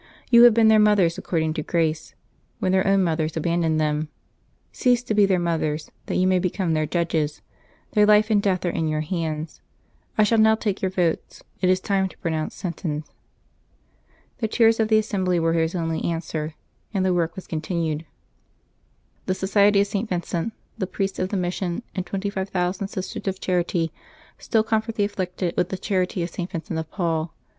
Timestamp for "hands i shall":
9.01-10.39